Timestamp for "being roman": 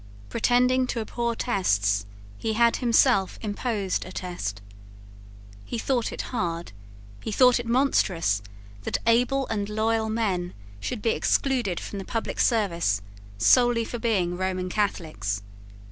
13.99-14.69